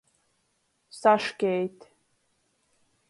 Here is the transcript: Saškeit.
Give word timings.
Saškeit. 0.99 1.77